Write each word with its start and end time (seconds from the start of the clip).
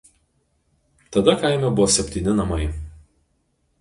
Tada 1.17 1.35
kaime 1.43 1.71
buvo 1.75 1.87
septyni 1.97 2.35
namai. 2.41 2.67